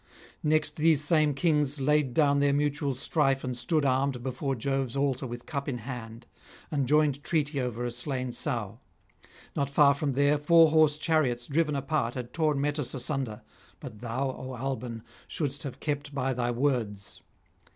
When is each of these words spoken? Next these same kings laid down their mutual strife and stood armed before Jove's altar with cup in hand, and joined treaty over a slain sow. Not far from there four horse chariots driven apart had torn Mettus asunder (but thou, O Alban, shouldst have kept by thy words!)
Next 0.41 0.77
these 0.77 1.03
same 1.03 1.35
kings 1.35 1.79
laid 1.79 2.15
down 2.15 2.39
their 2.39 2.53
mutual 2.53 2.95
strife 2.95 3.43
and 3.43 3.55
stood 3.55 3.85
armed 3.85 4.23
before 4.23 4.55
Jove's 4.55 4.97
altar 4.97 5.27
with 5.27 5.45
cup 5.45 5.69
in 5.69 5.77
hand, 5.77 6.25
and 6.71 6.87
joined 6.87 7.23
treaty 7.23 7.61
over 7.61 7.85
a 7.85 7.91
slain 7.91 8.31
sow. 8.31 8.79
Not 9.55 9.69
far 9.69 9.93
from 9.93 10.13
there 10.13 10.39
four 10.39 10.71
horse 10.71 10.97
chariots 10.97 11.45
driven 11.45 11.75
apart 11.75 12.15
had 12.15 12.33
torn 12.33 12.59
Mettus 12.59 12.95
asunder 12.95 13.43
(but 13.79 13.99
thou, 13.99 14.31
O 14.31 14.55
Alban, 14.55 15.03
shouldst 15.27 15.61
have 15.61 15.79
kept 15.79 16.15
by 16.15 16.33
thy 16.33 16.49
words!) 16.49 17.21